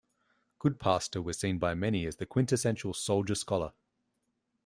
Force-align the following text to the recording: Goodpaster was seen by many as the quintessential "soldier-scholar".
Goodpaster 0.59 1.23
was 1.23 1.37
seen 1.37 1.59
by 1.59 1.75
many 1.75 2.07
as 2.07 2.15
the 2.15 2.25
quintessential 2.25 2.91
"soldier-scholar". 2.95 3.71